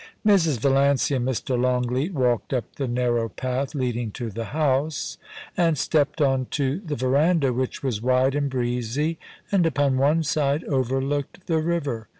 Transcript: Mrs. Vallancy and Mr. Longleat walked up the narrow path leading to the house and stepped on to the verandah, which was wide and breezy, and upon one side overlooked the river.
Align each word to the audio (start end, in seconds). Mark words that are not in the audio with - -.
Mrs. 0.25 0.57
Vallancy 0.59 1.13
and 1.13 1.27
Mr. 1.27 1.61
Longleat 1.61 2.11
walked 2.11 2.55
up 2.55 2.73
the 2.77 2.87
narrow 2.87 3.29
path 3.29 3.75
leading 3.75 4.09
to 4.13 4.31
the 4.31 4.45
house 4.45 5.19
and 5.55 5.77
stepped 5.77 6.19
on 6.19 6.47
to 6.49 6.79
the 6.79 6.95
verandah, 6.95 7.53
which 7.53 7.83
was 7.83 8.01
wide 8.01 8.33
and 8.33 8.49
breezy, 8.49 9.19
and 9.51 9.63
upon 9.67 9.99
one 9.99 10.23
side 10.23 10.63
overlooked 10.63 11.45
the 11.45 11.59
river. 11.59 12.07